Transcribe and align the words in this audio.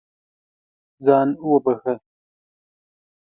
ځان 1.05 1.29
وبښه. 1.49 1.93